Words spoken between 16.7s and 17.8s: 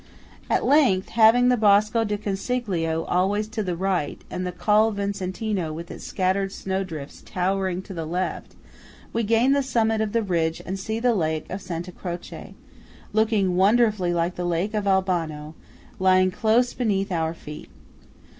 beneath our feet.